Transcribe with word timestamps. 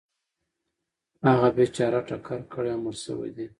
هغه 1.29 1.49
بیچاره 1.57 1.99
ټکر 2.07 2.39
کړی 2.51 2.69
او 2.73 2.79
مړ 2.83 2.95
شوی 3.05 3.29
دی. 3.35 3.47